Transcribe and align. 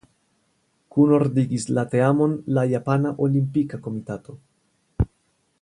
Kunordigis 0.95 1.67
la 1.79 1.83
teamon 1.93 2.35
la 2.59 2.65
Japana 2.73 3.15
Olimpika 3.29 3.81
Komitato. 3.89 4.39